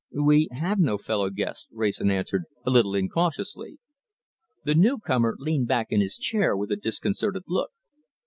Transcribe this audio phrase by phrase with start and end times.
[0.23, 3.77] "We have no fellow guests," Wrayson answered, a little incautiously.
[4.63, 7.69] The newcomer leaned back in his chair with a disconcerted look.